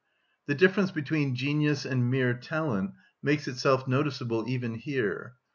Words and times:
The 0.47 0.55
difference 0.55 0.89
between 0.89 1.35
genius 1.35 1.85
and 1.85 2.09
mere 2.09 2.33
talent 2.33 2.93
makes 3.21 3.47
itself 3.47 3.87
noticeable 3.87 4.45
even 4.49 4.73
here. 4.73 5.35